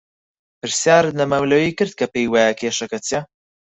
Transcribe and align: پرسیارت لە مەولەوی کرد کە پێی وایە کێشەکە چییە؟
پرسیارت 0.59 1.13
لە 1.19 1.25
مەولەوی 1.31 1.75
کرد 1.77 1.93
کە 1.99 2.05
پێی 2.13 2.27
وایە 2.31 2.53
کێشەکە 2.59 2.99
چییە؟ 3.05 3.21